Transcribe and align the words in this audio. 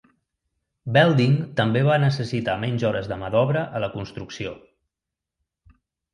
Welding 0.95 1.35
també 1.59 1.83
va 1.87 1.97
necessitar 2.05 2.57
menys 2.65 2.87
hores 2.91 3.11
de 3.13 3.19
mà 3.25 3.31
d'obra 3.37 3.63
a 3.67 3.83
la 3.85 3.93
construcció. 3.99 4.57